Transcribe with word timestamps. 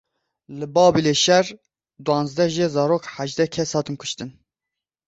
Li 0.59 0.67
Babilê 0.75 1.13
şer 1.23 1.45
duwazdeh 2.05 2.49
jê 2.55 2.67
zarok 2.75 3.03
hejdeh 3.15 3.49
kes 3.55 3.71
hatin 3.77 3.95
kuştin. 4.01 4.29